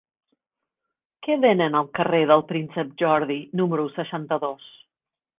[1.25, 4.65] Què venen al carrer del Príncep Jordi número seixanta-dos?